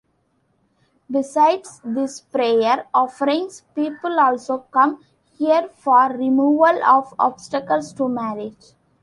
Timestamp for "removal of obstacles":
6.09-7.93